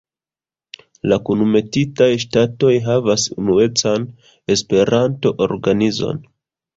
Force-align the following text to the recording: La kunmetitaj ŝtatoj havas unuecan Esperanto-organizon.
La 1.11 1.17
kunmetitaj 1.25 2.07
ŝtatoj 2.23 2.71
havas 2.85 3.25
unuecan 3.41 4.07
Esperanto-organizon. 4.57 6.25